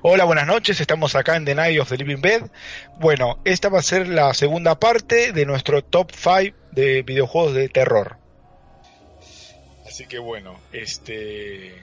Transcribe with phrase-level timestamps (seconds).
[0.00, 2.44] Hola, buenas noches, estamos acá en The Night of the Living Bed.
[3.00, 7.68] Bueno, esta va a ser la segunda parte de nuestro top 5 de videojuegos de
[7.68, 8.16] terror.
[9.84, 11.82] Así que bueno, este...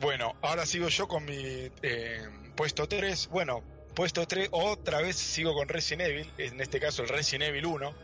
[0.00, 3.28] Bueno, ahora sigo yo con mi eh, puesto 3.
[3.28, 3.62] Bueno,
[3.94, 7.94] puesto 3, otra vez sigo con Resident Evil, en este caso el Resident Evil 1.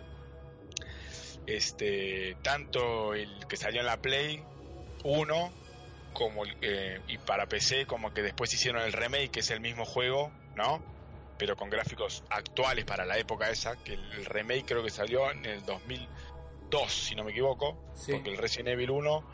[1.49, 4.41] Este, tanto el que salió en la Play
[5.03, 5.53] 1
[6.19, 9.85] como eh, y para PC como que después hicieron el remake que es el mismo
[9.85, 10.83] juego no
[11.39, 15.47] pero con gráficos actuales para la época esa que el, remake creo que salió en
[15.47, 17.79] el 2002 si no me equivoco
[18.11, 19.31] porque el Resident Evil 1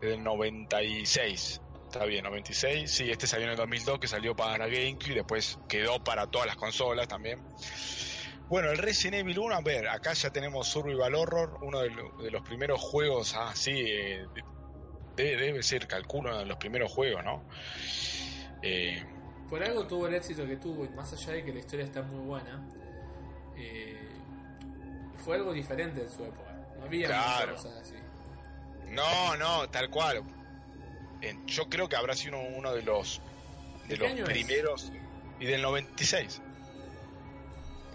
[0.00, 4.66] es del 96 está bien 96 sí este salió en el 2002 que salió para
[4.68, 7.42] GameCube y después quedó para todas las consolas también.
[8.48, 12.42] Bueno, el Resident Evil 1, a ver, acá ya tenemos Survival Horror, uno de, los
[12.42, 14.26] primeros juegos así eh,
[15.16, 17.42] debe, ser, calculo, de los primeros juegos, ¿no?
[18.62, 19.02] Eh,
[19.48, 22.02] Por algo tuvo el éxito que tuvo, y más allá de que la historia está
[22.02, 22.62] muy buena,
[23.56, 24.08] eh,
[25.16, 26.52] fue algo diferente en su época.
[26.78, 27.08] No había
[27.50, 27.94] cosas así.
[28.88, 30.22] No, no, tal cual.
[31.46, 33.20] yo creo que habrá sido uno de los
[33.88, 34.92] de los primeros
[35.40, 36.40] y del 96.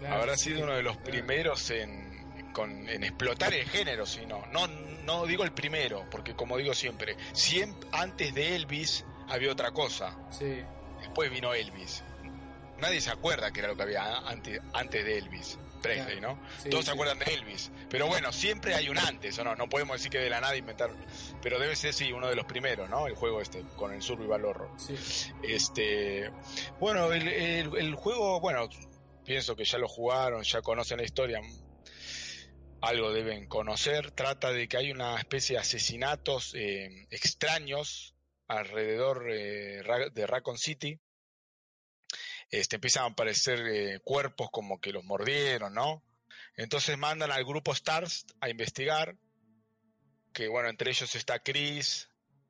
[0.08, 2.08] habrá sido uno de los primeros en
[2.64, 4.66] en explotar el género, sino no,
[5.08, 10.14] no digo el primero, porque como digo siempre, siempre antes de Elvis había otra cosa.
[10.30, 10.62] Sí.
[11.00, 12.04] Después vino Elvis.
[12.78, 15.58] Nadie se acuerda que era lo que había antes, antes de Elvis.
[15.80, 16.38] Presley, ¿no?
[16.70, 17.70] Todos se acuerdan de Elvis.
[17.88, 19.54] Pero bueno, siempre hay un antes, ¿o no?
[19.54, 20.90] No podemos decir que de la nada inventar.
[21.40, 23.06] Pero debe ser, sí, uno de los primeros, ¿no?
[23.06, 24.70] El juego este, con el Survival Horror.
[24.76, 24.96] Sí.
[25.42, 26.30] Este.
[26.80, 28.68] Bueno, el, el juego, bueno,
[29.24, 31.40] pienso que ya lo jugaron, ya conocen la historia
[32.80, 34.10] algo deben conocer.
[34.12, 38.14] Trata de que hay una especie de asesinatos eh, extraños
[38.46, 40.98] alrededor eh, de Raccoon City.
[42.50, 46.02] Este, empiezan a aparecer eh, cuerpos como que los mordieron, ¿no?
[46.56, 49.16] Entonces mandan al grupo Stars a investigar.
[50.32, 52.08] Que bueno, entre ellos está Chris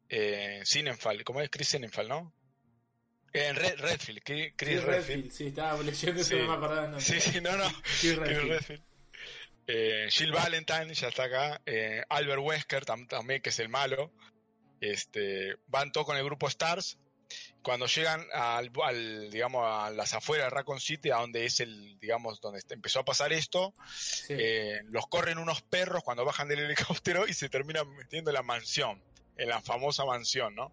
[0.08, 1.24] eh, Sinenfall.
[1.24, 2.34] ¿Cómo es Chris Sinenfall, no?
[3.32, 5.30] En Redfield, Chris, Redfield.
[5.30, 7.00] Sí, estaba leyendo eso, no me acordaba.
[7.00, 7.70] Sí, sí, no, no.
[8.00, 8.82] Chris Redfield.
[9.70, 11.60] Eh, Jill Valentine ya está acá.
[11.66, 14.10] Eh, Albert Wesker también, que es el malo.
[14.80, 16.98] Este, van todos con el grupo Stars.
[17.62, 22.40] Cuando llegan al, digamos, a las afueras de Raccoon City, a donde es el, digamos,
[22.40, 23.74] donde empezó a pasar esto,
[24.30, 28.42] eh, los corren unos perros cuando bajan del helicóptero y se terminan metiendo en la
[28.42, 29.02] mansión,
[29.36, 30.72] en la famosa mansión, ¿no?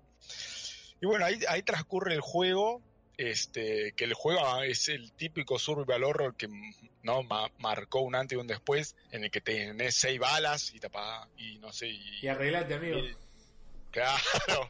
[1.01, 2.81] Y bueno, ahí, ahí transcurre el juego
[3.17, 6.47] este, que el juego es el típico survival horror que
[7.03, 7.23] no
[7.59, 11.57] marcó un antes y un después, en el que tenés seis balas y tapa, y
[11.59, 11.87] no sé.
[11.87, 13.01] Y, arreglate, amigo.
[13.91, 14.69] claro,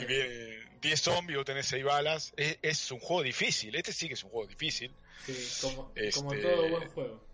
[0.00, 2.32] Y viene 10 zombies, vos tenés seis balas.
[2.36, 4.94] Es, un juego difícil, este sí que es un juego difícil.
[5.24, 7.24] Sí, como, como este, todo buen juego.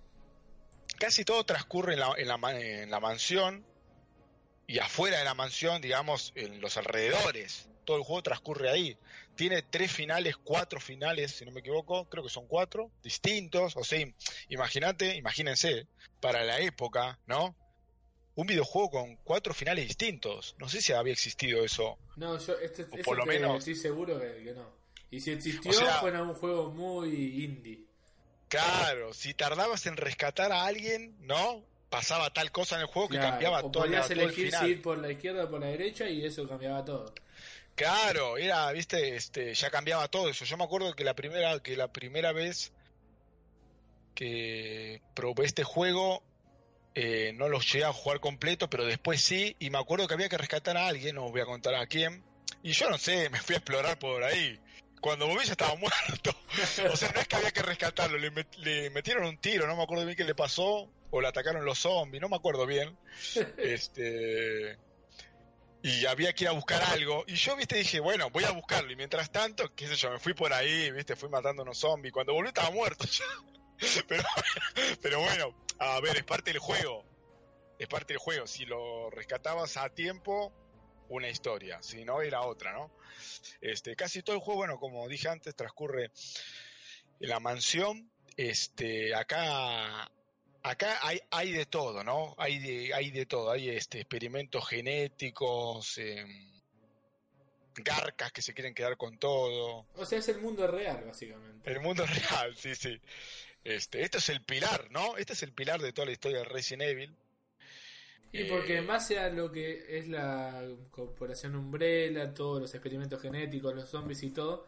[0.98, 3.64] Casi todo transcurre en la, en la, en la mansión
[4.66, 7.68] y afuera de la mansión, digamos, en los alrededores.
[7.84, 8.98] Todo el juego transcurre ahí
[9.36, 13.76] tiene tres finales, cuatro finales, si no me equivoco, creo que son cuatro, distintos.
[13.76, 14.04] O sea,
[14.48, 15.86] imagínate, imagínense,
[16.20, 17.54] para la época, ¿no?
[18.34, 20.56] Un videojuego con cuatro finales distintos.
[20.58, 21.98] No sé si había existido eso.
[22.16, 24.74] No, yo este, por lo menos estoy seguro que, no.
[25.10, 27.84] Y si existió, fue un juego muy indie.
[28.48, 31.64] Claro, si tardabas en rescatar a alguien, ¿no?
[31.88, 34.98] Pasaba tal cosa en el juego que cambiaba o todo, podías elegir si ir por
[34.98, 37.14] la izquierda o por la derecha y eso cambiaba todo.
[37.76, 40.44] Claro, era, viste, este, ya cambiaba todo eso.
[40.44, 42.72] Yo me acuerdo que la primera, que la primera vez
[44.14, 46.22] que probé este juego,
[46.94, 50.30] eh, no los llegué a jugar completo, pero después sí, y me acuerdo que había
[50.30, 52.24] que rescatar a alguien, no os voy a contar a quién,
[52.62, 54.58] y yo no sé, me fui a explorar por ahí.
[55.02, 56.34] Cuando volví ya estaba muerto.
[56.90, 59.82] o sea, no es que había que rescatarlo, le, le metieron un tiro, no me
[59.82, 62.96] acuerdo bien qué le pasó, o le atacaron los zombies, no me acuerdo bien.
[63.58, 64.78] Este
[65.86, 67.22] y había que ir a buscar algo.
[67.28, 68.90] Y yo, viste, dije, bueno, voy a buscarlo.
[68.90, 72.12] Y mientras tanto, qué sé yo, me fui por ahí, viste, fui matando unos zombies.
[72.12, 73.04] Cuando volví estaba muerto
[74.08, 74.24] pero,
[75.00, 77.04] pero bueno, a ver, es parte del juego.
[77.78, 78.48] Es parte del juego.
[78.48, 80.52] Si lo rescatabas a tiempo,
[81.08, 81.80] una historia.
[81.82, 82.90] Si no, era otra, ¿no?
[83.60, 86.10] Este, casi todo el juego, bueno, como dije antes, transcurre
[87.20, 88.10] en la mansión.
[88.36, 90.10] Este, acá
[90.70, 92.34] acá hay, hay de todo, ¿no?
[92.38, 96.50] Hay de, hay de todo, hay este, experimentos genéticos, em,
[97.76, 99.86] garcas que se quieren quedar con todo.
[99.94, 101.70] O sea, es el mundo real, básicamente.
[101.70, 103.00] El mundo real, sí, sí.
[103.64, 105.16] Este, esto es el pilar, ¿no?
[105.16, 107.16] Este es el pilar de toda la historia de Resident Evil.
[108.32, 113.74] Y porque en base a lo que es la corporación Umbrella, todos los experimentos genéticos,
[113.74, 114.66] los zombies y todo,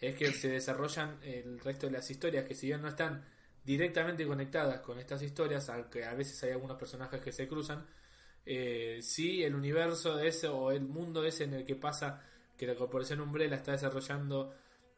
[0.00, 3.24] es que se desarrollan el resto de las historias, que si bien no están
[3.70, 7.86] directamente conectadas con estas historias, aunque a veces hay algunos personajes que se cruzan,
[8.44, 12.20] eh, sí el universo ese o el mundo ese en el que pasa
[12.56, 14.52] que la corporación Umbrella está desarrollando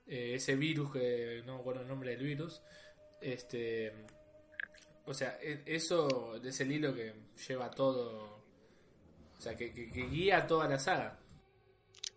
[0.07, 2.63] eh, ese virus, que no me acuerdo el nombre del virus,
[3.21, 3.93] este,
[5.05, 7.13] o sea, e, eso es el hilo que
[7.47, 8.43] lleva todo,
[9.37, 11.22] o sea, que, que guía toda la saga.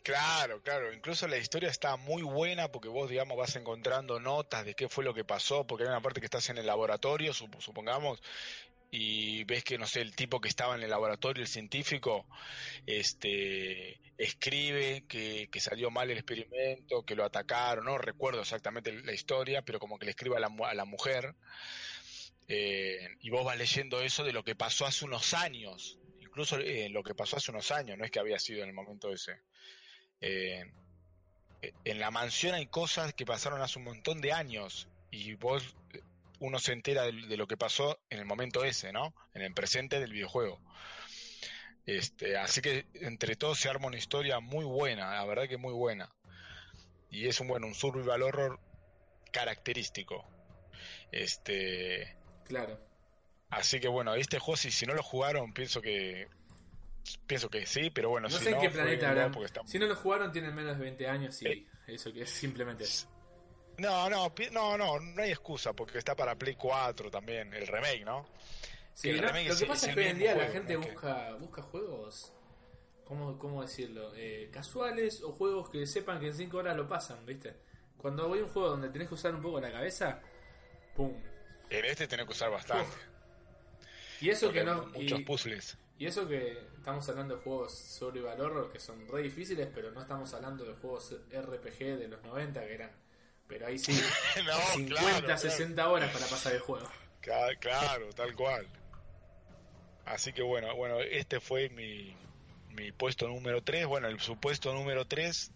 [0.05, 0.93] Claro, claro.
[0.93, 5.03] Incluso la historia está muy buena porque vos, digamos, vas encontrando notas de qué fue
[5.03, 8.21] lo que pasó, porque hay una parte que estás en el laboratorio, supongamos,
[8.91, 12.27] y ves que, no sé, el tipo que estaba en el laboratorio, el científico,
[12.85, 19.13] este, escribe que, que salió mal el experimento, que lo atacaron, no recuerdo exactamente la
[19.13, 21.35] historia, pero como que le escribe a la, a la mujer,
[22.47, 26.89] eh, y vos vas leyendo eso de lo que pasó hace unos años, incluso eh,
[26.89, 29.41] lo que pasó hace unos años, no es que había sido en el momento ese.
[30.21, 30.71] Eh,
[31.83, 35.75] en la mansión hay cosas que pasaron hace un montón de años y vos,
[36.39, 39.13] uno se entera de, lo que pasó en el momento ese, ¿no?
[39.33, 40.59] En el presente del videojuego.
[41.85, 45.73] Este, así que entre todos se arma una historia muy buena, la verdad que muy
[45.73, 46.09] buena.
[47.09, 48.59] Y es un bueno, un survival horror
[49.31, 50.25] característico.
[51.11, 52.17] Este.
[52.45, 52.79] Claro.
[53.49, 56.27] Así que bueno, este juego, si, si no lo jugaron, pienso que
[57.27, 59.31] Pienso que sí, pero bueno, no sé en qué planeta
[59.65, 61.67] Si no lo jugaron, tienen menos de 20 años y eh.
[61.87, 62.85] eso que es simplemente.
[63.77, 68.05] No, no, no, no, no hay excusa porque está para Play 4 también, el remake,
[68.05, 68.25] ¿no?
[68.93, 72.33] Sí, lo que pasa es que hoy en día la gente busca, busca juegos,
[73.03, 74.13] ¿cómo, cómo decirlo?
[74.15, 77.57] Eh, casuales o juegos que sepan que en 5 horas lo pasan, ¿viste?
[77.97, 80.21] Cuando voy a un juego donde tenés que usar un poco la cabeza,
[80.95, 81.13] ¡pum!
[81.69, 82.95] En este tenés que usar bastante.
[84.21, 84.85] Y eso que no.
[84.87, 85.77] Muchos puzzles.
[85.97, 90.01] Y eso que estamos hablando de juegos sobre valor que son re difíciles, pero no
[90.01, 92.91] estamos hablando de juegos RPG de los 90 que eran.
[93.47, 93.93] Pero ahí sí,
[94.73, 96.87] 50, 60 horas para pasar el juego.
[97.21, 98.67] Claro, tal cual.
[100.05, 102.15] Así que bueno, bueno, este fue mi,
[102.71, 103.85] mi puesto número 3.
[103.87, 105.51] Bueno, el supuesto número 3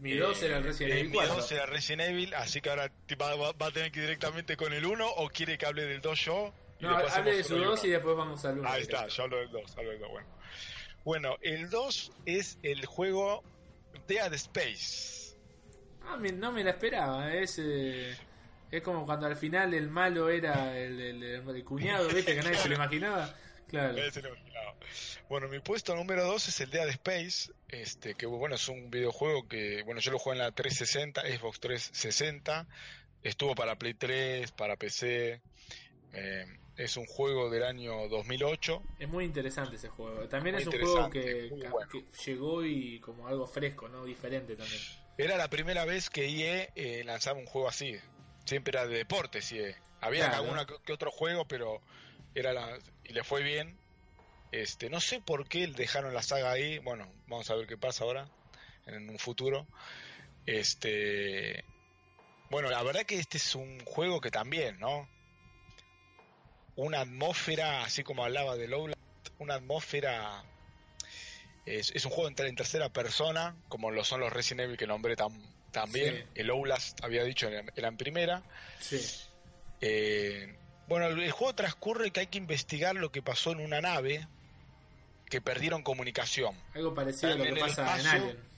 [0.00, 1.34] mi 2 era Resident Evil 4.
[1.34, 2.90] Mi 2 era Resident Evil, así que ahora
[3.20, 6.00] va, va, a tener que ir directamente con el 1 o quiere que hable del
[6.00, 6.52] 2 yo.
[6.80, 8.68] No, hable de su 2 y después vamos al 1.
[8.68, 10.28] Ahí está, yo hablo del 2, hablo del 2, bueno.
[11.04, 13.42] Bueno, el 2 es el juego
[14.06, 15.36] Dead Space.
[16.02, 17.58] Ah, no me la esperaba, es...
[17.58, 18.16] Eh,
[18.70, 22.34] es como cuando al final el malo era el, el, cuñado, ¿viste?
[22.34, 23.34] Que nadie se lo imaginaba.
[23.68, 23.96] Claro.
[25.28, 29.46] Bueno, mi puesto número 2 es el Dead Space, este, que bueno, es un videojuego
[29.46, 32.66] que, bueno, yo lo jugué en la 360, Xbox 360,
[33.22, 35.40] estuvo para Play 3, para PC,
[36.12, 36.46] eh,
[36.80, 38.82] es un juego del año 2008.
[38.98, 40.26] Es muy interesante ese juego.
[40.28, 41.50] También es un juego que,
[42.24, 44.04] llegó y como algo fresco, ¿no?
[44.04, 44.80] Diferente también.
[45.18, 47.96] Era la primera vez que IE eh, lanzaba un juego así.
[48.46, 49.76] Siempre era de deportes IE.
[50.00, 51.82] Había alguna que otro juego, pero
[52.34, 53.76] era la y le fue bien.
[54.50, 56.78] Este, no sé por qué dejaron la saga ahí.
[56.78, 58.26] Bueno, vamos a ver qué pasa ahora
[58.86, 59.66] en un futuro.
[60.46, 61.62] Este,
[62.48, 65.06] bueno, la verdad que este es un juego que también, ¿no?
[66.80, 68.96] Una atmósfera, así como hablaba de Lowland,
[69.38, 70.44] una atmósfera.
[71.66, 75.14] Es, un juego en, en, tercera persona, como lo son los Resident Evil que nombré
[75.70, 76.26] también.
[76.34, 78.42] El Outlast había dicho era en primera.
[79.80, 80.54] Eh,
[80.88, 84.26] bueno, el, juego transcurre que hay que investigar lo que pasó en una nave
[85.26, 86.56] que perdieron comunicación.
[86.74, 88.50] Algo parecido a lo que pasa en Alien.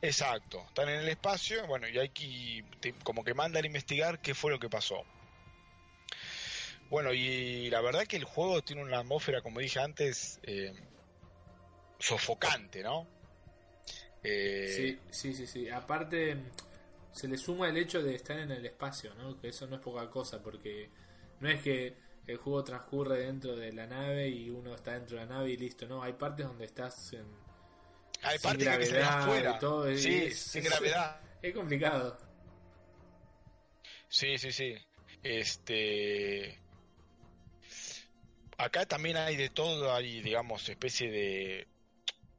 [0.00, 2.64] Exacto, están en el espacio, bueno, y hay que,
[3.02, 5.04] como que mandan a investigar qué fue lo que pasó.
[6.90, 10.72] Bueno, y la verdad que el juego tiene una atmósfera, como dije antes, eh,
[11.98, 13.06] sofocante, ¿no?
[14.22, 15.68] Eh, sí, sí, sí, sí.
[15.68, 16.36] Aparte,
[17.12, 19.38] se le suma el hecho de estar en el espacio, ¿no?
[19.38, 20.90] Que eso no es poca cosa, porque
[21.40, 21.94] no es que
[22.26, 25.56] el juego transcurre dentro de la nave y uno está dentro de la nave y
[25.58, 26.02] listo, ¿no?
[26.02, 27.26] Hay partes donde estás en...
[28.22, 29.58] Hay partes que se afuera.
[29.58, 31.20] todo, sí, sin gravedad.
[31.40, 32.18] Es complicado.
[34.08, 34.74] Sí, sí, sí.
[35.22, 36.58] Este
[38.58, 41.66] acá también hay de todo, hay digamos especie de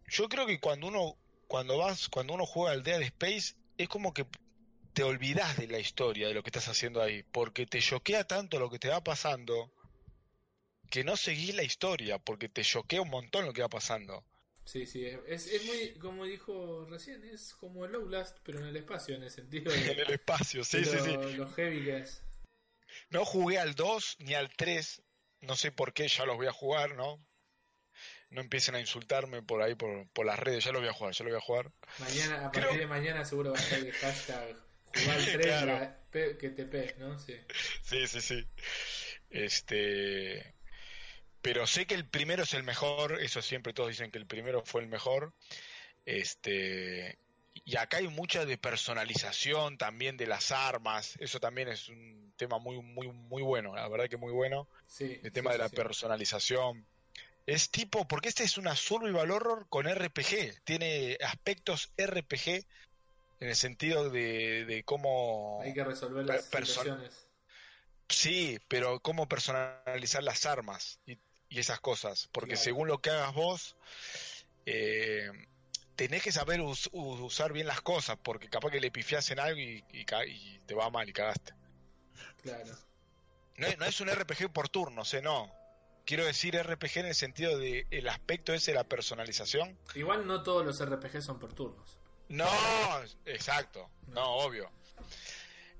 [0.07, 4.13] yo creo que cuando uno cuando vas cuando uno juega al Dead Space es como
[4.13, 4.25] que
[4.93, 8.59] te olvidas de la historia de lo que estás haciendo ahí, porque te choquea tanto
[8.59, 9.71] lo que te va pasando
[10.89, 14.25] que no seguís la historia, porque te choquea un montón lo que va pasando.
[14.65, 18.75] Sí, sí, es, es muy, como dijo recién, es como el Outlast, pero en el
[18.75, 19.79] espacio, en el sentido de...
[19.91, 21.15] en el espacio, sí, sí, sí.
[21.37, 22.23] Lo heavy que es.
[23.09, 25.01] No jugué al 2 ni al 3,
[25.41, 27.23] no sé por qué, ya los voy a jugar, ¿no?
[28.29, 31.13] No empiecen a insultarme por ahí, por, por las redes, ya los voy a jugar,
[31.13, 31.71] ya los voy a jugar.
[31.99, 34.55] Mañana, a partir de mañana seguro va a estar el hashtag
[34.93, 36.37] Jugar al 3 Claro.
[36.37, 37.19] que ¿no?
[37.19, 37.37] Sí.
[37.83, 38.47] Sí, sí, sí.
[39.29, 40.55] Este.
[41.41, 44.63] Pero sé que el primero es el mejor, eso siempre todos dicen que el primero
[44.65, 45.33] fue el mejor.
[46.05, 47.17] Este.
[47.65, 51.15] Y acá hay mucha de personalización también de las armas.
[51.19, 53.75] Eso también es un tema muy, muy, muy bueno.
[53.75, 54.67] La verdad que muy bueno.
[54.87, 56.85] sí El tema sí, de la sí, personalización.
[57.45, 60.63] Es tipo, porque este es una survival horror con RPG.
[60.63, 62.65] Tiene aspectos RPG
[63.39, 65.59] en el sentido de, de cómo.
[65.63, 67.27] Hay que resolver las situaciones.
[68.07, 71.17] Sí, pero cómo personalizar las armas y,
[71.49, 72.27] y esas cosas.
[72.31, 72.63] Porque Claro.
[72.63, 73.75] según lo que hagas vos,
[74.65, 75.31] eh,
[75.99, 79.59] tenés que saber us- usar bien las cosas, porque capaz que le pifias en algo
[79.59, 81.53] y, y ca- y te va mal y cagaste.
[82.41, 82.73] Claro.
[83.57, 85.21] No, es- no es un RPG por turnos, ¿eh?
[85.21, 85.51] No.
[86.05, 89.77] Quiero decir RPG en el sentido de el aspecto ese de la personalización.
[89.93, 91.97] Igual no todos los RPG son por turnos.
[92.29, 92.47] No,
[93.25, 94.71] exacto, no, obvio.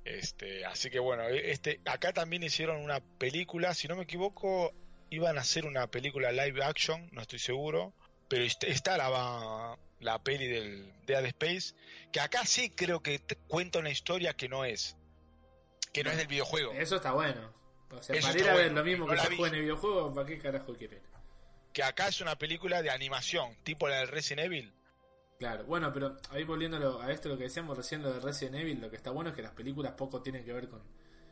[0.04, 4.74] Este, así que bueno, este, acá también hicieron una película, si no me equivoco,
[5.10, 7.94] iban a hacer una película live action, no estoy seguro,
[8.28, 11.76] pero est- está la, la peli del Dead Space,
[12.12, 14.96] que acá sí creo que te cuenta una historia que no es,
[15.94, 17.54] que no es del videojuego, Eso está bueno.
[17.92, 19.56] O sea, Eso para ir a ver bueno, lo mismo no que se juega en
[19.56, 21.02] el videojuego, ¿para qué carajo quieren?
[21.74, 24.74] que acá es una película de animación, tipo la del Resident Evil.
[25.38, 28.82] Claro, bueno, pero ahí volviéndolo a esto lo que decíamos recién lo de Resident Evil,
[28.82, 30.82] lo que está bueno es que las películas poco tienen que ver con...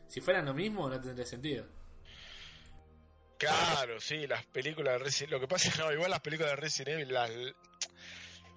[0.08, 1.66] Si fueran lo mismo no tendría sentido.
[3.38, 6.52] Claro, sí, las películas de Resident Lo que pasa es que no, igual las películas
[6.52, 7.32] de Resident Evil, las-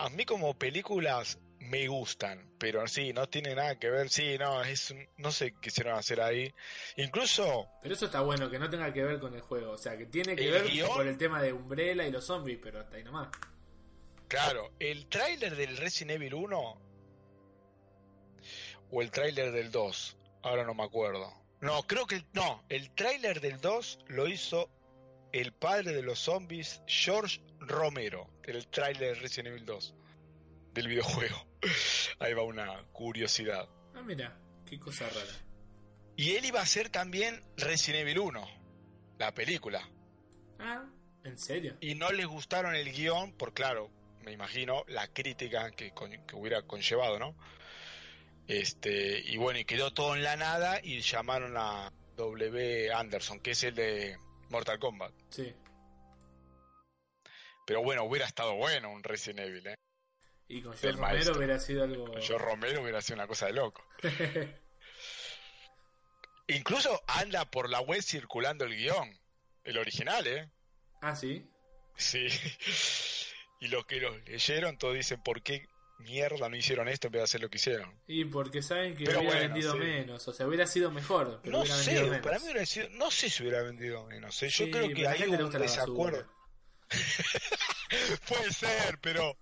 [0.04, 4.08] a mí como películas me gustan, pero sí, no tiene nada que ver.
[4.08, 6.52] Sí, no, es no sé qué quisieron hacer ahí.
[6.96, 9.72] Incluso, Pero eso está bueno, que no tenga que ver con el juego.
[9.72, 12.58] O sea, que tiene que ver guión- por el tema de Umbrella y los zombies,
[12.62, 13.28] pero hasta ahí nomás.
[14.28, 16.80] claro, el tráiler del Resident Evil 1
[18.92, 21.32] o el tráiler del 2, ahora no me acuerdo.
[21.60, 24.70] No, creo que el- no, el tráiler del 2 lo hizo
[25.32, 29.94] el padre de los zombies, George Romero, el tráiler de Resident Evil 2
[30.74, 31.46] del videojuego.
[32.18, 33.68] Ahí va una curiosidad.
[33.94, 35.32] Ah, mira, qué cosa rara.
[36.16, 38.48] Y él iba a hacer también Resident Evil 1,
[39.18, 39.88] la película.
[40.58, 40.84] Ah,
[41.24, 41.76] ¿en serio?
[41.80, 43.90] Y no les gustaron el guion, por claro,
[44.22, 47.34] me imagino, la crítica que, con- que hubiera conllevado, ¿no?
[48.48, 52.92] Este, y bueno, y quedó todo en la nada y llamaron a W.
[52.92, 54.18] Anderson, que es el de
[54.50, 55.12] Mortal Kombat.
[55.30, 55.54] Sí.
[57.66, 59.74] Pero bueno, hubiera estado bueno un Resident Evil, ¿eh?
[60.48, 61.36] Y con George Romero maestro.
[61.36, 62.18] hubiera sido algo...
[62.18, 63.84] Yo Romero hubiera sido una cosa de loco.
[66.48, 69.16] Incluso anda por la web circulando el guion,
[69.62, 70.50] el original, ¿eh?
[71.00, 71.48] ah, sí.
[71.96, 72.26] Sí.
[73.62, 75.68] Y los que lo leyeron todos dicen, ¿por qué
[76.00, 77.94] mierda no hicieron esto en vez de hacer lo que hicieron?
[78.06, 79.78] Y porque saben que Pero hubiera bueno, vendido sí.
[79.78, 80.28] menos.
[80.28, 82.24] O sea, hubiera sido mejor, pero No hubiera sé, vendido menos.
[82.26, 84.42] para mí hubiera sido, no sé si hubiera vendido menos.
[84.42, 84.48] ¿eh?
[84.48, 86.26] Yo Sí, creo que hay un desacuerdo.
[88.28, 89.36] Puede ser, pero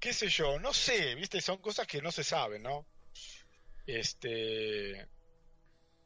[0.00, 2.86] qué sé yo, no sé, viste, son cosas que no se saben, ¿no?
[3.86, 5.06] Este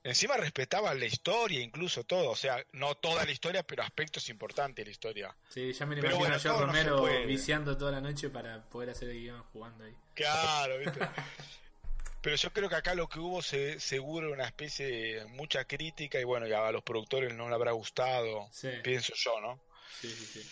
[0.06, 4.76] encima respetaba la historia, incluso todo, o sea, no toda la historia, pero aspectos importantes
[4.76, 5.36] de la historia.
[5.48, 8.90] Sí, ya me lo imagino bueno, no se Romero viciando toda la noche para poder
[8.90, 9.94] hacer el guion jugando ahí.
[10.14, 11.00] Claro, ¿viste?
[12.22, 16.18] Pero yo creo que acá lo que hubo se, seguro una especie de mucha crítica
[16.18, 19.60] y bueno, ya a los productores no le habrá gustado, Sí, pienso yo, ¿no?
[20.00, 20.40] sí, sí.
[20.40, 20.50] sí.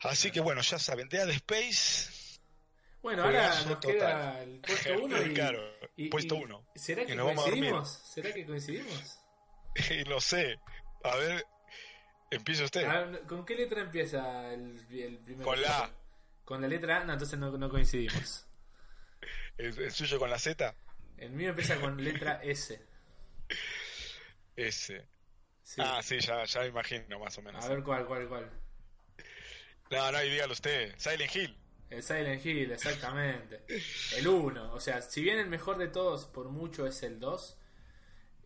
[0.00, 2.10] Así que bueno, ya saben, Dead Space,
[3.02, 3.80] Bueno, ahora nos total.
[3.80, 5.62] queda el puesto 1 y, claro,
[5.96, 6.36] y- puesto.
[6.74, 7.88] ¿Será que coincidimos?
[7.90, 9.16] ¿Será que coincidimos?
[9.90, 10.58] Y lo sé.
[11.04, 11.44] A ver,
[12.30, 12.84] empieza usted.
[12.84, 15.90] A ver, ¿Con qué letra empieza el, el primer Con la A.
[16.44, 17.04] ¿Con la letra A?
[17.04, 18.46] No, entonces no, no coincidimos.
[19.56, 20.74] ¿El, el suyo con la Z?
[21.16, 22.84] El mío empieza con letra S.
[24.56, 25.06] S.
[25.62, 25.80] Sí.
[25.84, 27.64] Ah, sí, ya, ya me imagino más o menos.
[27.64, 28.50] a ver cuál, cuál, cuál.
[29.90, 30.94] No, no, y dígalo usted.
[30.98, 31.56] Silent Hill.
[31.90, 33.64] El Silent Hill, exactamente.
[34.16, 34.72] El 1.
[34.72, 37.58] O sea, si bien el mejor de todos por mucho es el 2,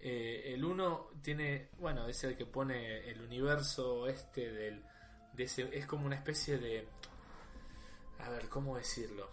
[0.00, 4.82] eh, el 1 tiene, bueno, es el que pone el universo este del...
[5.34, 6.88] De ese, es como una especie de...
[8.20, 9.28] A ver, ¿cómo decirlo?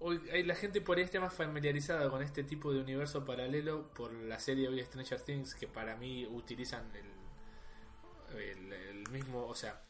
[0.00, 4.12] Hoy la gente por ahí está más familiarizada con este tipo de universo paralelo por
[4.12, 9.80] la serie hoy Stranger Things que para mí utilizan el, el mismo, o sea,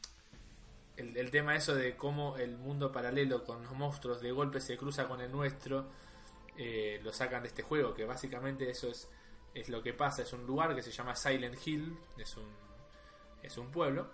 [0.96, 4.76] el, el tema eso de cómo el mundo paralelo con los monstruos de golpe se
[4.76, 5.86] cruza con el nuestro,
[6.56, 9.08] eh, lo sacan de este juego, que básicamente eso es,
[9.54, 12.48] es lo que pasa, es un lugar que se llama Silent Hill, es un,
[13.42, 14.10] es un pueblo.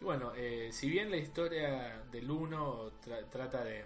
[0.00, 3.84] Y bueno, eh, si bien la historia del 1 tra- trata de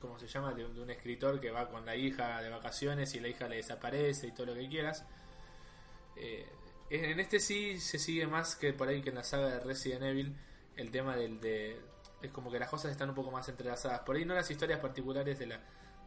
[0.00, 0.52] ¿cómo se llama?
[0.52, 3.46] De, un- de un escritor que va con la hija de vacaciones y la hija
[3.48, 5.04] le desaparece y todo lo que quieras.
[6.16, 6.48] Eh,
[6.90, 10.02] en este sí se sigue más que por ahí que en la saga de Resident
[10.02, 10.36] Evil
[10.76, 11.80] el tema del de
[12.22, 14.00] es como que las cosas están un poco más entrelazadas.
[14.00, 15.60] Por ahí no las historias particulares de la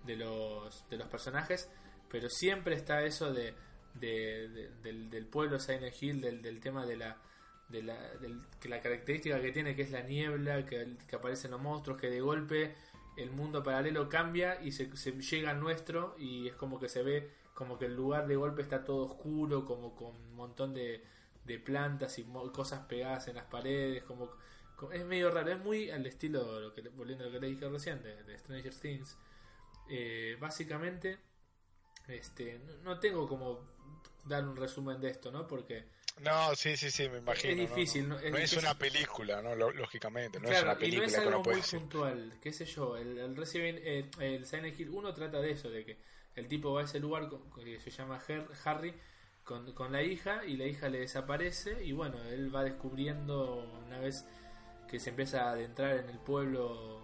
[0.05, 1.69] de los de los personajes
[2.09, 3.53] pero siempre está eso de,
[3.95, 7.17] de- de- del, del pueblo Silent Hill del, del tema de la
[7.69, 11.51] de la, del- que la característica que tiene que es la niebla que, que aparecen
[11.51, 12.75] los monstruos que de golpe
[13.17, 17.01] el mundo paralelo cambia y se, se llega al nuestro y es como que se
[17.01, 21.01] ve como que el lugar de golpe está todo oscuro, como con un montón de,
[21.45, 24.37] de plantas y cosas pegadas en las paredes, como, co-
[24.91, 27.67] es medio raro, es muy al estilo, lo que, volviendo a lo que le dije
[27.69, 29.17] recién, de, de Stranger Things.
[29.89, 31.17] Eh, básicamente,
[32.07, 33.61] este, no, tengo como
[34.25, 35.47] dar un resumen de esto, ¿no?
[35.47, 35.85] Porque
[36.21, 37.53] No, sí, sí, sí, me imagino.
[37.53, 38.19] Es difícil, No, ¿no?
[38.21, 38.59] Es No es difícil.
[38.59, 39.55] una película, ¿no?
[39.55, 43.17] Lógicamente, no es claro, una y no es algo muy puntual, qué sé yo, el,
[43.17, 45.97] el Resident eh, el Silent Hill 1 trata de eso, de que
[46.35, 47.29] el tipo va a ese lugar
[47.63, 48.93] que se llama Her- Harry
[49.43, 53.99] con, con la hija y la hija le desaparece y bueno, él va descubriendo una
[53.99, 54.25] vez
[54.87, 56.99] que se empieza a adentrar en el pueblo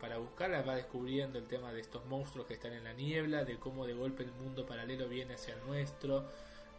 [0.00, 3.58] para buscarla, va descubriendo el tema de estos monstruos que están en la niebla, de
[3.58, 6.24] cómo de golpe el mundo paralelo viene hacia el nuestro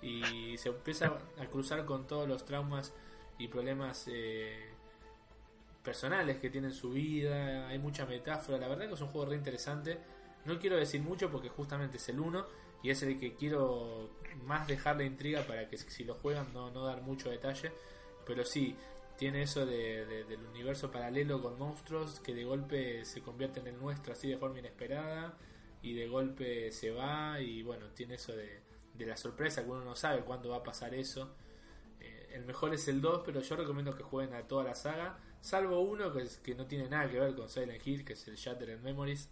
[0.02, 2.92] y se empieza a cruzar con todos los traumas
[3.38, 4.72] y problemas eh,
[5.84, 9.36] personales que tienen su vida, hay mucha metáfora, la verdad que es un juego re
[9.36, 10.00] interesante.
[10.46, 12.46] No quiero decir mucho porque justamente es el 1
[12.84, 14.10] y es el que quiero
[14.46, 17.72] más dejar la intriga para que si lo juegan no, no dar mucho detalle,
[18.26, 18.76] pero sí,
[19.22, 23.76] tiene eso de, de- del universo paralelo con monstruos que de golpe se convierten en
[23.76, 25.38] el nuestro así de forma inesperada
[25.84, 28.62] y de golpe se va y bueno, tiene eso de,
[28.96, 31.36] de la sorpresa que uno no sabe cuándo va a pasar eso.
[32.00, 35.20] Eh, el mejor es el 2, pero yo recomiendo que jueguen a toda la saga,
[35.42, 38.28] salvo uno que, es- que no tiene nada que ver con Silent Hill, que es
[38.28, 39.30] el Shattered Memories,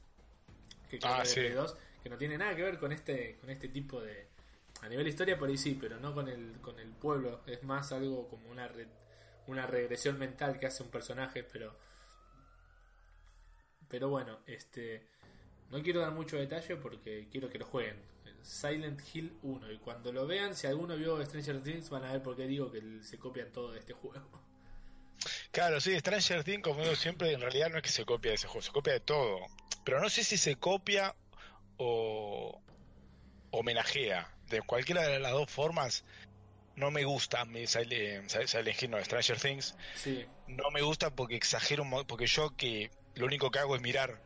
[0.90, 1.36] que Ah, sí.
[1.42, 4.28] Play 2, que no tiene nada que ver con este con este tipo de
[4.82, 7.92] a nivel historia por ahí sí, pero no con el con el pueblo, es más
[7.92, 8.88] algo como una re-
[9.48, 11.76] una regresión mental que hace un personaje, pero
[13.88, 15.08] pero bueno, este
[15.72, 17.98] no quiero dar mucho detalle porque quiero que lo jueguen.
[18.42, 22.24] Silent Hill 1 y cuando lo vean, si alguno vio Stranger Things van a ver
[22.24, 24.42] por qué digo que se copian todo de este juego.
[25.52, 28.36] Claro, sí, Stranger Things, como digo siempre, en realidad no es que se copia de
[28.36, 29.40] ese juego, se copia de todo.
[29.84, 31.16] Pero no sé si se copia
[31.78, 32.62] o
[33.52, 34.34] homenajea.
[34.48, 36.04] De cualquiera de las dos formas,
[36.80, 39.76] no me gusta mi Silent, Silent Hill, no, Stranger Things.
[39.96, 44.22] Sí, No me gusta porque exagero, porque yo que lo único que hago es mirar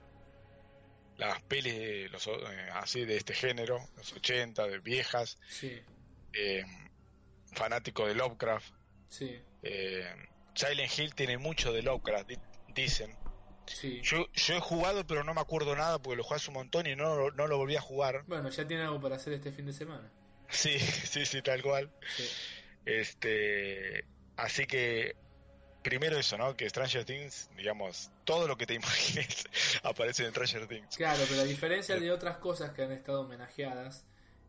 [1.18, 5.80] las pelis de los, eh, así de este género, los 80, de viejas, sí,
[6.34, 6.64] eh,
[7.54, 8.74] fanático de Lovecraft.
[9.10, 10.06] sí, Eh,
[10.56, 12.38] Silent Hill tiene mucho de Lovecraft, di-
[12.70, 13.16] dicen.
[13.66, 14.02] sí.
[14.04, 16.86] Yo, yo he jugado, pero no me acuerdo nada porque lo jugué hace un montón
[16.88, 18.24] y no, no lo volví a jugar.
[18.28, 20.12] Bueno, ya tiene algo para hacer este fin de semana.
[20.54, 21.92] Sí, sí, sí, tal cual.
[22.16, 22.28] Sí.
[22.86, 24.06] Este,
[24.38, 25.16] así que
[25.82, 26.56] primero eso, ¿no?
[26.56, 29.46] Que Stranger Things, digamos, todo lo que te imagines
[29.84, 30.96] aparece en Stranger Things.
[30.96, 34.06] Claro, pero a diferencia de otras cosas que han estado homenajeadas,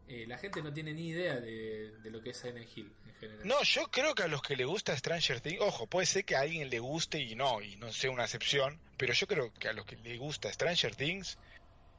[0.07, 3.15] eh, la gente no tiene ni idea de, de lo que es Silent Hill en
[3.15, 3.47] general.
[3.49, 6.37] No, yo creo que a los que le gusta Stranger Things, ojo, puede ser que
[6.37, 9.69] a alguien le guste y no, y no sea una excepción, pero yo creo que
[9.69, 11.39] a los que le gusta Stranger Things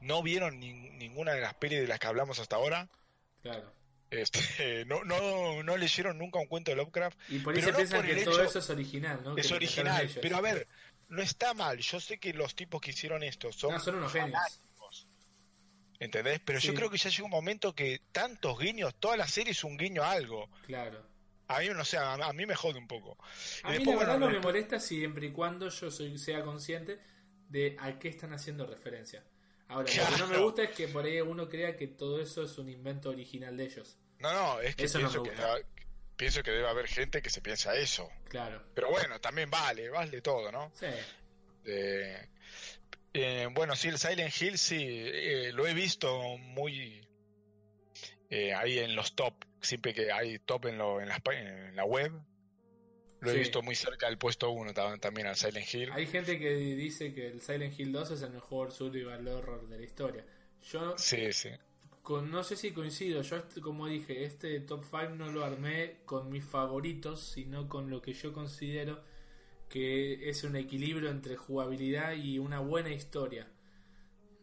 [0.00, 2.88] no vieron ni- ninguna de las pelis de las que hablamos hasta ahora.
[3.42, 3.72] Claro.
[4.10, 7.18] Este, no, no, no leyeron nunca un cuento de Lovecraft.
[7.28, 9.52] Y por Pero se no piensan por que el todo hecho- eso es original, Es
[9.52, 10.68] original, pero a ver,
[11.08, 11.78] no está mal.
[11.78, 14.60] Yo sé que los tipos que hicieron esto son, No, son unos genios.
[15.98, 16.40] ¿entendés?
[16.44, 19.64] Pero yo creo que ya llega un momento que tantos guiños, toda la serie es
[19.64, 20.50] un guiño a algo.
[20.66, 21.02] Claro.
[21.48, 23.16] A mí no sé, a, a mí me jode un poco.
[23.62, 26.18] A Y mí después, la verdad bueno, no me molesta siempre y cuando yo soy,
[26.18, 27.00] sea consciente
[27.48, 29.24] de a qué están haciendo referencia.
[29.68, 32.42] Ahora, lo que no me gusta es que por ahí uno crea que todo eso
[32.44, 33.98] es un invento original de ellos.
[34.20, 35.66] No, no, es que Eso pienso, que debe-
[36.16, 38.08] pienso que debe haber gente que se piensa eso.
[38.28, 38.62] Claro.
[38.74, 40.70] Pero bueno, también vale, vale todo, ¿no?
[40.74, 40.86] Sí.
[41.64, 42.28] Eh,
[43.12, 47.02] eh, bueno, sí, el Silent Hill sí, eh, lo he visto muy
[48.56, 51.08] ahí en los top, siempre que hay top en, lo, en
[51.76, 52.12] la web.
[53.20, 53.36] Lo Sí.
[53.36, 55.90] he visto muy cerca del puesto 1 también al Silent Hill.
[55.92, 59.78] Hay gente que dice que el Silent Hill 2 es el mejor survival horror de
[59.78, 60.24] la historia.
[60.70, 61.50] Yo Sí, sí.
[62.02, 66.30] con, no sé si coincido, yo como dije, este top 5 no lo armé con
[66.30, 69.02] mis favoritos, sino con lo que yo considero
[69.68, 73.50] que es un equilibrio entre jugabilidad y una buena historia.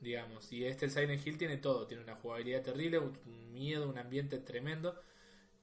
[0.02, 3.88] Digamos, y este el Silent Hill tiene todo, tiene una jugabilidad terrible, un un miedo,
[3.88, 5.00] un ambiente tremendo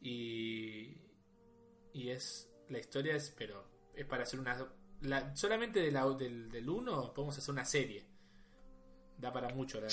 [0.00, 0.96] y
[1.92, 4.66] y es la historia es pero es para hacer una
[5.02, 8.06] la- solamente de la- del del 1 podemos hacer una serie
[9.18, 9.80] da para mucho.
[9.80, 9.88] La...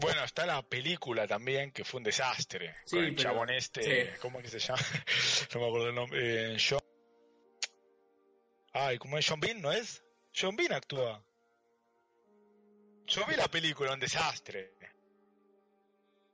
[0.00, 2.76] Bueno, está la película también, que fue un desastre.
[2.84, 4.10] Sí, con el pero- chabón este, sí.
[4.20, 4.80] ¿cómo es que se llama?
[5.54, 6.54] no me acuerdo el nombre.
[6.54, 6.80] eh, John...
[8.74, 9.26] Ay, ¿cómo es?
[9.28, 10.02] John Bean, ¿no es?
[10.34, 11.22] John Bean actúa.
[13.06, 14.74] Yo vi la película, un desastre.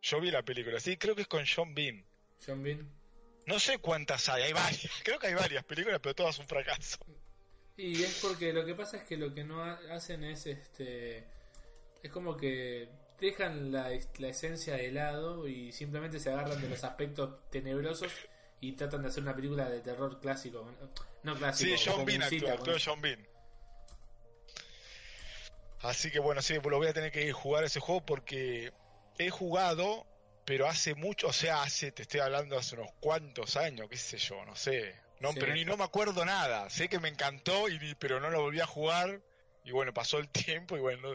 [0.02, 2.04] Yo vi la película, sí, creo que es con John Bean.
[2.44, 2.88] John Bean.
[3.48, 4.90] No sé cuántas hay, hay varias.
[5.04, 6.98] Creo que hay varias películas, pero todas un fracaso.
[7.76, 11.24] Y es porque lo que pasa es que lo que no ha- hacen es este.
[12.02, 12.88] Es como que
[13.20, 18.12] dejan la, la esencia de lado y simplemente se agarran de los aspectos tenebrosos
[18.60, 20.70] y tratan de hacer una película de terror clásico.
[21.22, 23.26] No clásico, Sí, John Bean actúa, actúa John Bean.
[25.80, 28.72] Así que bueno, sí, lo voy a tener que ir a jugar ese juego porque
[29.18, 30.06] he jugado,
[30.48, 34.16] pero hace mucho, o sea, hace, te estoy hablando hace unos cuantos años, qué sé
[34.16, 34.94] yo, no sé.
[35.20, 35.40] No, Sí.
[35.40, 36.70] pero ni no me acuerdo nada.
[36.70, 39.20] Sé que me encantó, y, pero no lo volví a jugar.
[39.62, 41.10] Y bueno, pasó el tiempo y bueno,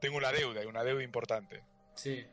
[0.00, 1.62] tengo una deuda, una deuda importante.
[1.94, 2.26] Sí.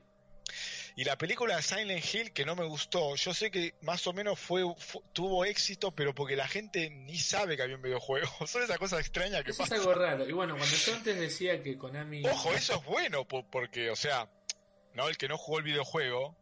[0.97, 4.11] Y la película de Silent Hill, que no me gustó, yo sé que más o
[4.11, 8.27] menos fue, fu- tuvo éxito, pero porque la gente ni sabe que había un videojuego.
[8.45, 9.79] Son esas cosas extrañas que Eso es pasan.
[9.87, 10.27] algo raro.
[10.27, 12.25] Y bueno, cuando yo antes decía que Konami.
[12.27, 14.29] Ojo, eso es bueno, po- porque, o sea,
[14.95, 16.35] no el que no jugó el videojuego,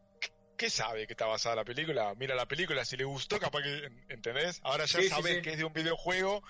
[0.57, 2.13] ¿qué sabe que está basada la película?
[2.15, 4.59] Mira la película, si le gustó, capaz que, ¿entendés?
[4.63, 5.41] Ahora ya Sí, sabes sí.
[5.41, 6.43] que es de un videojuego,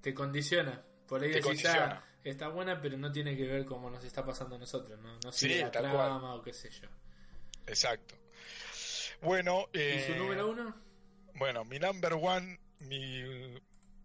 [0.00, 0.82] te condiciona.
[1.06, 2.02] Por ahí decís, condiciona.
[2.04, 4.98] "Ah, está buena, pero no tiene que ver como nos está pasando a nosotros.
[5.00, 6.88] No, no sigue la trama o qué sé yo.
[7.66, 8.14] exacto.
[9.20, 10.76] Bueno, ¿Y eh, su número uno?
[11.34, 13.58] bueno, mi number one, mi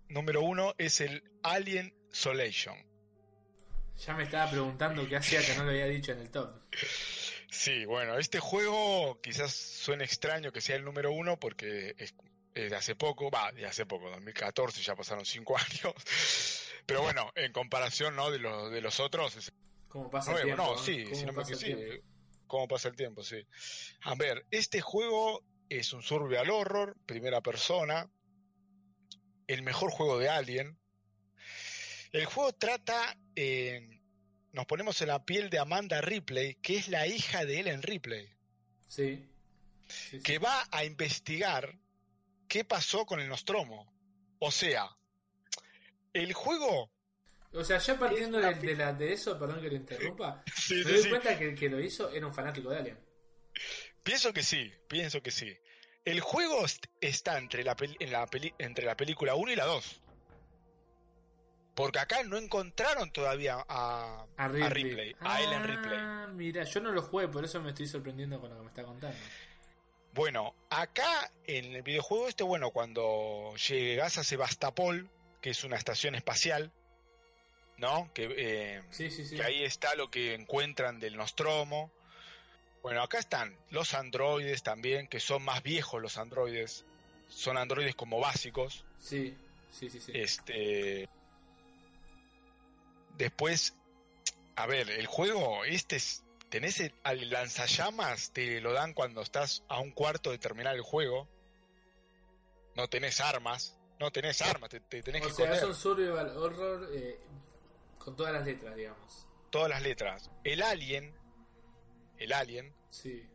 [0.10, 2.76] número uno es el Alien Solation.
[4.06, 6.52] Ya me estaba preguntando qué hacía que no lo había dicho en el top.
[7.54, 12.16] Sí, bueno, este juego quizás suene extraño que sea el número uno porque es,
[12.56, 15.94] es de hace poco, va, de hace poco, 2014, ya pasaron cinco años.
[16.88, 18.32] Pero bueno, en comparación ¿no?
[18.32, 19.54] de, los de los otros, es
[19.88, 20.64] ¿Cómo pasa el tiempo?
[20.64, 22.06] no, sí, ¿Cómo si no me pasa el sí, tiempo?
[22.48, 23.46] cómo pasa el tiempo, sí.
[24.02, 28.10] A ver, este juego es un survival horror, primera persona,
[29.46, 30.80] el mejor juego de Alien.
[32.12, 34.02] El juego trata, eh,
[34.54, 38.30] nos ponemos en la piel de Amanda Ripley, que es la hija de Ellen Ripley
[38.88, 39.28] Sí.
[39.88, 40.20] Sí, sí.
[40.22, 41.78] que va a investigar
[42.48, 43.92] qué pasó con el Nostromo.
[44.40, 44.88] O sea,
[46.14, 46.92] el juego.
[47.52, 50.44] O sea, ya partiendo Es de, una de la, de eso, perdón que lo interrumpa,
[50.56, 53.00] Sí, me doy cuenta que el que lo hizo era un fanático de Alien.
[54.04, 55.56] Pienso que sí, pienso que sí.
[56.06, 59.56] El juego est- está entre la, peli- en la peli- entre la película 1 y
[59.56, 60.02] la 2.
[61.76, 65.16] Porque acá no encontraron todavía a, A a Ripley.
[65.20, 65.98] A Ellen Ripley.
[66.00, 68.68] Ah, mira, yo no lo jugué, por eso me estoy sorprendiendo con lo que me
[68.68, 69.18] está contando.
[70.14, 75.10] Bueno, acá en el videojuego este, bueno, cuando llegas a Sebastopol,
[75.42, 76.72] que es una estación espacial,
[77.78, 78.12] ¿no?
[78.14, 79.36] Que eh, Sí, sí, sí.
[79.36, 81.92] que ahí está lo que encuentran del Nostromo.
[82.84, 86.86] Bueno, acá están los androides también, que son más viejos los androides.
[87.30, 88.86] Son androides como básicos.
[89.00, 89.36] Sí,
[89.72, 90.12] sí, sí, sí.
[90.14, 91.10] Este.
[93.18, 93.76] Después,
[94.56, 96.24] a ver, el juego, este es.
[96.50, 100.84] Tenés el, al lanzallamas, te lo dan cuando estás a un cuarto de terminar el
[100.84, 101.28] juego.
[102.76, 103.78] No tenés armas.
[104.00, 107.20] No tenés armas, te, te tenés o que sea, es un survival horror eh,
[107.98, 109.28] con todas las letras, digamos.
[109.50, 110.30] Todas las letras.
[110.44, 111.14] El alien.
[112.18, 112.74] El alien.
[112.90, 113.26] Sí.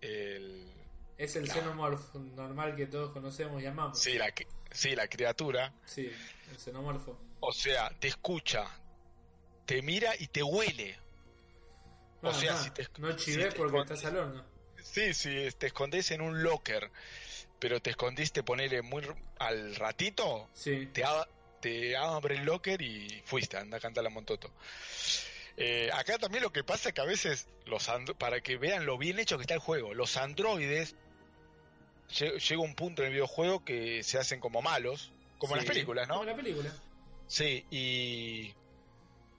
[0.00, 0.70] El,
[1.16, 3.98] Es el xenomorfo normal que todos conocemos y amamos.
[3.98, 4.34] Sí, la,
[4.70, 5.72] sí, la criatura.
[5.86, 6.12] Sí,
[6.50, 7.18] el xenomorfo.
[7.46, 8.66] O sea, te escucha,
[9.66, 10.96] te mira y te huele.
[12.22, 14.44] O Bueno, sea, no, si te, no si porque escondes- estás al horno.
[14.82, 16.90] Sí, sí, te escondes en un locker,
[17.58, 19.02] pero te escondiste, ponele muy
[19.38, 20.86] al ratito, Sí.
[20.92, 21.04] te,
[21.96, 24.50] abre el locker y fuiste, anda a cantar la montoto.
[25.56, 28.96] Eh, acá también lo que pasa es que a veces, los para que vean lo
[28.98, 30.94] bien hecho que está el juego, los androides,
[32.10, 35.66] lle- llega un punto en el videojuego que se hacen como malos, como en las
[35.66, 36.14] películas, ¿no?
[36.14, 36.74] Como en la película.
[37.34, 38.54] Sí, y,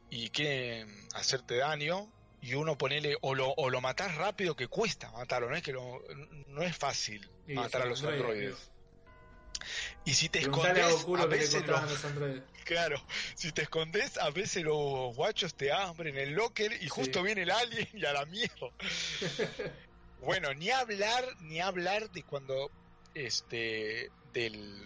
[0.10, 5.10] y quieren hacerte daño y uno ponele o lo, o lo matás rápido que cuesta
[5.12, 6.04] matarlo, no es que lo,
[6.50, 8.72] no es fácil Y matar a los androides, androides.
[10.04, 12.44] Y si te Preguntale a escondes, a que veces los, los androides.
[12.66, 13.02] claro,
[13.34, 17.52] si te escondes, a veces los guachos te abren el locker y justo viene el
[17.52, 18.72] alien y a la mierda.
[20.20, 22.70] bueno, ni hablar, ni hablar de cuando
[23.14, 24.86] este del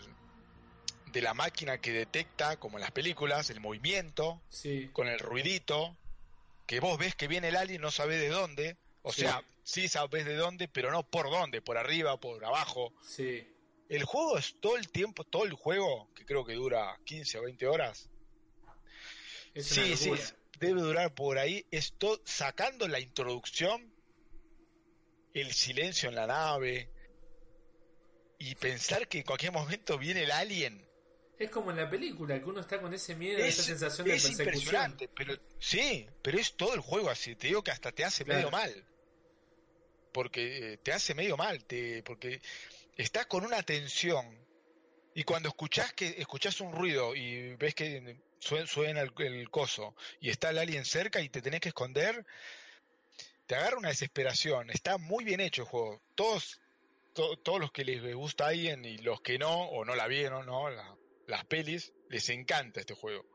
[1.11, 4.89] de la máquina que detecta, como en las películas, el movimiento, Sí.
[4.93, 5.97] con el ruidito,
[6.65, 9.21] que vos ves que viene el alien, no sabés de dónde, o Sí.
[9.21, 12.93] sea, sí sabés de dónde, pero no por dónde, por arriba, por abajo.
[13.03, 13.47] Sí.
[13.89, 17.43] El juego es todo el tiempo, todo el juego, que creo que dura 15 o
[17.43, 18.09] 20 horas.
[19.55, 20.11] Es Sí, sí,
[20.59, 23.91] debe durar por ahí, esto sacando la introducción,
[25.33, 26.91] el silencio en la nave,
[28.37, 30.87] y pensar que en cualquier momento viene el alien.
[31.39, 34.47] Es como en la película, que uno está con ese miedo, esa sensación de persecución.
[34.47, 37.35] impresionante, pero sí, pero es todo el juego así.
[37.35, 38.39] Te digo que hasta te hace Claro.
[38.39, 38.85] medio mal.
[40.11, 42.41] Porque eh, te hace medio mal, te, porque
[42.97, 44.37] estás con una tensión
[45.13, 49.95] y cuando escuchás que escuchás un ruido y ves que suen- suena el, el coso
[50.19, 52.25] y está el alien cerca y te tenés que esconder,
[53.45, 54.69] te agarra una desesperación.
[54.71, 56.01] Está muy bien hecho el juego.
[56.15, 56.59] Todos
[57.13, 60.45] to- todos los que les gusta Alien y los que no o no la vieron,
[60.45, 60.69] ¿no?
[60.69, 60.95] La-
[61.29, 63.25] las pelis, les encanta este juego.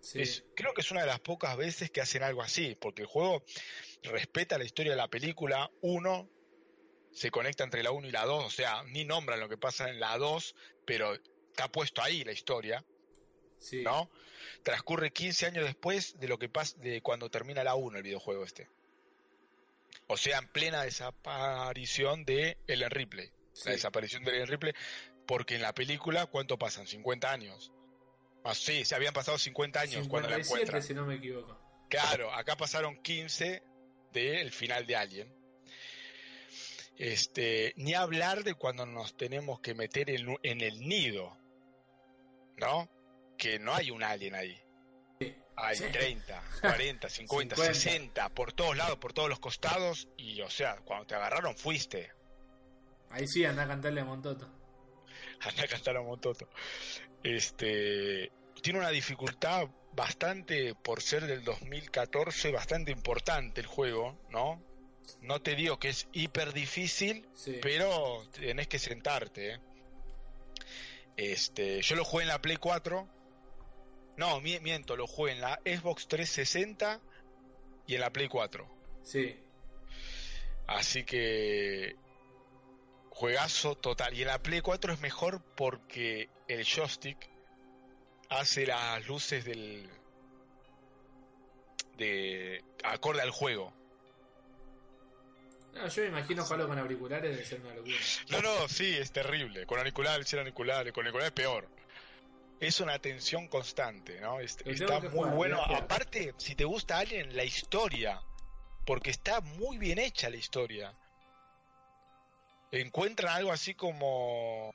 [0.00, 0.22] Sí.
[0.22, 3.08] Es- creo que es una de las pocas veces que hacen algo así, porque el
[3.08, 3.44] juego
[4.02, 6.28] respeta la historia de la película 1,
[7.12, 9.88] se conecta entre la 1 y la 2, o sea, ni nombran lo que pasa
[9.90, 10.54] en la 2,
[10.86, 12.84] pero está puesto ahí la historia,
[13.58, 13.82] sí.
[13.82, 14.10] ¿no?
[14.62, 18.44] Transcurre 15 años después de lo que pasa de cuando termina la 1 el videojuego
[18.44, 18.68] este.
[20.06, 23.30] O sea, en plena desaparición de Ellen Ripley.
[23.52, 23.62] Sí.
[23.66, 24.72] La desaparición de Ellen Ripley,
[25.30, 26.88] porque en la película, ¿cuánto pasan?
[26.88, 27.70] 50 años.
[28.42, 30.82] Ah, sí, se habían pasado 50 años cuando la 57, encuentran.
[30.82, 31.56] si no me equivoco.
[31.88, 33.62] Claro, acá pasaron 15
[34.12, 35.32] del final de Alien.
[36.98, 41.36] Este, ni hablar de cuando nos tenemos que meter en, en el nido,
[42.56, 42.90] ¿no?
[43.38, 44.60] Que no hay un alien ahí.
[45.20, 45.32] Sí.
[45.54, 45.84] Hay Sí.
[45.92, 47.74] 30, 40, 50, 50.
[47.74, 50.08] 60, por todos lados, por todos los costados.
[50.16, 52.10] Y, o sea, cuando te agarraron fuiste.
[53.10, 54.59] Ahí sí, anda a cantarle a Montoto.
[55.48, 56.48] Anda a cantar a Montoto.
[57.22, 58.30] Este,
[58.62, 64.62] tiene una dificultad bastante, por ser del 2014, bastante importante el juego, ¿no?
[65.22, 67.58] No te digo que es hiper difícil, Sí.
[67.60, 69.54] pero tenés que sentarte.
[69.54, 69.60] ¿eh?
[71.16, 73.08] Este, yo lo jugué en la Play 4.
[74.16, 77.00] No, mi- miento, lo jugué en la Xbox 360
[77.86, 78.68] y en la Play 4.
[79.02, 79.36] Sí.
[80.66, 81.96] Así que
[83.20, 84.14] juegazo total.
[84.14, 87.18] Y en la Play 4 es mejor porque el joystick
[88.30, 89.90] hace las luces del
[91.98, 93.74] de acorde al juego.
[95.74, 97.94] No, yo me imagino jugarlo con auriculares debe ser una locura.
[98.30, 99.66] No, no, sí, es terrible.
[99.66, 101.68] Con auriculares, sin auriculares, con auriculares peor.
[102.58, 104.40] Es una tensión constante, ¿no?
[104.40, 105.62] Es- está muy jugar, bueno.
[105.62, 108.22] Aparte, si te gusta alguien, la historia.
[108.86, 110.94] Porque está muy bien hecha la historia.
[112.72, 114.72] Encuentran algo así como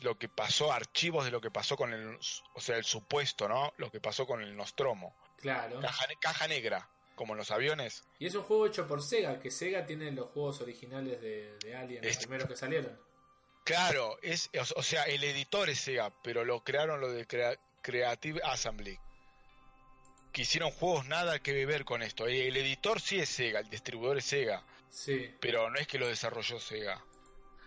[0.00, 2.18] lo que pasó, archivos de lo que pasó con el,
[2.54, 3.72] o sea, el supuesto, ¿no?
[3.78, 5.14] Lo que pasó con el Nostromo.
[5.40, 5.80] Claro.
[5.80, 8.04] Caja, ne- caja negra, como en los aviones.
[8.18, 11.76] Y es un juego hecho por Sega, que Sega tiene los juegos originales de, de
[11.76, 13.00] Alien, los Este- primeros que salieron.
[13.64, 17.58] Claro, es, o- o sea, el editor es Sega, pero lo crearon lo de Crea-
[17.82, 18.98] Creative Assembly.
[20.32, 22.26] Que hicieron juegos nada que ver con esto.
[22.26, 25.34] El editor sí es Sega, el distribuidor es Sega, Sí.
[25.40, 27.04] pero no es que lo desarrolló Sega,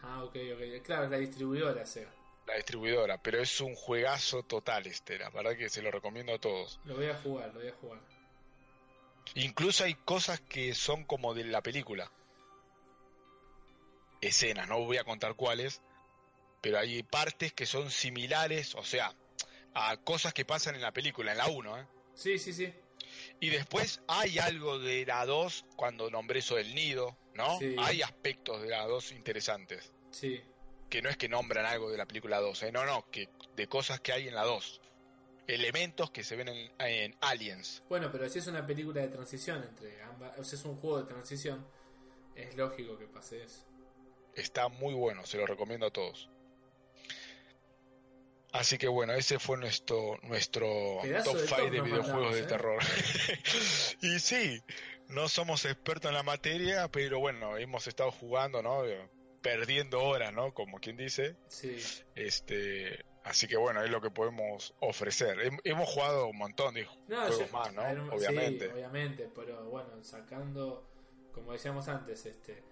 [0.03, 0.83] Ah, ok, ok.
[0.83, 2.11] Claro, la distribuidora Sega.
[2.47, 6.39] la distribuidora, pero es un juegazo total este, la verdad que se lo recomiendo a
[6.39, 6.79] todos.
[6.85, 7.99] Lo voy a jugar, lo voy a jugar.
[9.35, 12.11] Incluso hay cosas que son como de la película.
[14.21, 15.81] Escenas, no voy a contar cuáles,
[16.61, 19.13] pero hay partes que son similares, o sea,
[19.73, 21.87] a cosas que pasan en la película, en la 1, ¿eh?
[22.13, 22.73] Sí, sí, sí.
[23.41, 27.57] Y después hay algo de la 2 cuando nombré eso del nido, ¿no?
[27.57, 27.75] Sí.
[27.79, 29.91] Hay aspectos de la 2 interesantes.
[30.11, 30.39] Sí.
[30.91, 32.71] Que no es que nombran algo de la película 2, ¿eh?
[32.71, 34.81] no, no, que de cosas que hay en la 2.
[35.47, 37.83] Elementos que se ven en, en Aliens.
[37.89, 41.01] Bueno, pero si es una película de transición entre ambas, o sea, es un juego
[41.01, 41.65] de transición,
[42.35, 43.65] es lógico que pase eso.
[44.35, 46.29] Está muy bueno, se lo recomiendo a todos.
[48.53, 50.67] Así que bueno, ese fue nuestro nuestro
[51.01, 52.43] Pedazo top de 5 top de videojuegos de ¿eh?
[52.43, 52.81] terror.
[54.01, 54.61] y sí,
[55.07, 58.83] no somos expertos en la materia, pero bueno, hemos estado jugando, ¿no?
[59.41, 60.53] Perdiendo horas, ¿no?
[60.53, 61.35] Como quien dice.
[61.47, 61.77] Sí.
[62.15, 65.37] Este, así que bueno, es lo que podemos ofrecer.
[65.39, 67.81] Hem- hemos jugado un montón de No, juegos yo- más, ¿no?
[67.83, 68.65] ver, Obviamente.
[68.65, 70.85] Sí, obviamente, pero bueno, sacando,
[71.33, 72.63] como decíamos antes, este,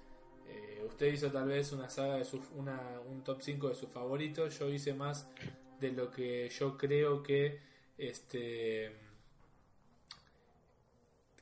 [0.48, 3.90] eh, usted hizo tal vez una saga de sus, una, un top 5 de sus
[3.90, 5.28] favoritos, yo hice más
[5.80, 7.60] de lo que yo creo que,
[7.98, 8.96] este,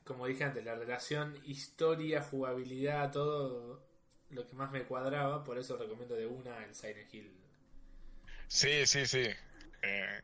[0.04, 3.84] como dije antes, la relación historia, jugabilidad, todo
[4.30, 7.32] lo que más me cuadraba, por eso recomiendo de una el Silent Hill.
[8.48, 9.26] Sí, sí, sí.
[9.82, 10.22] Eh,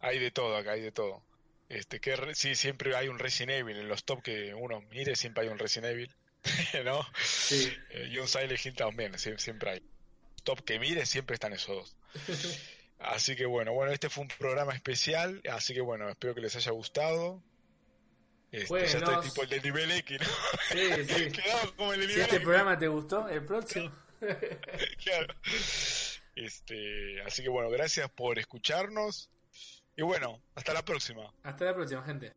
[0.00, 1.24] hay de todo acá, hay de todo.
[1.68, 5.16] Este, que re- sí, siempre hay un Resident Evil en los top que uno mire,
[5.16, 6.14] siempre hay un Resident Evil,
[6.84, 7.00] ¿no?
[7.22, 9.82] Sí, Eh, y un Silent Hill también, sie- siempre hay.
[10.44, 11.96] Top que mire, siempre están esos dos.
[12.98, 16.56] Así que bueno, bueno, este fue un programa especial, así que bueno, espero que les
[16.56, 17.42] haya gustado.
[18.50, 20.26] Este, ya estoy tipo el de nivel X, ¿no?
[20.68, 21.30] Sí, sí.
[21.32, 22.44] Quedado como el de Si este X.
[22.44, 23.90] programa te gustó, el próximo.
[25.04, 25.34] Claro.
[26.34, 29.30] Este, así que bueno, gracias por escucharnos.
[29.96, 31.32] Y bueno, hasta la próxima.
[31.42, 32.32] Hasta la próxima, gente.